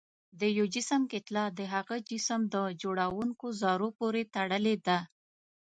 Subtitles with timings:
[0.39, 4.99] د یو جسم کتله د هغه جسم د جوړوونکو ذرو پورې تړلې ده.